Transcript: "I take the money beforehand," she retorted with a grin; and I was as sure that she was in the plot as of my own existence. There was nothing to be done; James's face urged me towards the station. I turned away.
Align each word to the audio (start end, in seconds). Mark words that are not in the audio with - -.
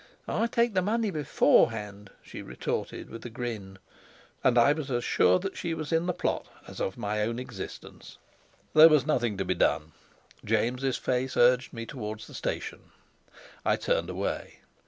"I 0.27 0.47
take 0.47 0.73
the 0.73 0.81
money 0.81 1.11
beforehand," 1.11 2.09
she 2.23 2.41
retorted 2.41 3.11
with 3.11 3.23
a 3.23 3.29
grin; 3.29 3.77
and 4.43 4.57
I 4.57 4.73
was 4.73 4.89
as 4.89 5.03
sure 5.03 5.37
that 5.37 5.55
she 5.55 5.75
was 5.75 5.91
in 5.91 6.07
the 6.07 6.11
plot 6.13 6.47
as 6.67 6.81
of 6.81 6.97
my 6.97 7.21
own 7.21 7.37
existence. 7.37 8.17
There 8.73 8.89
was 8.89 9.05
nothing 9.05 9.37
to 9.37 9.45
be 9.45 9.53
done; 9.53 9.91
James's 10.43 10.97
face 10.97 11.37
urged 11.37 11.71
me 11.71 11.85
towards 11.85 12.25
the 12.25 12.33
station. 12.33 12.85
I 13.63 13.75
turned 13.75 14.09
away. 14.09 14.61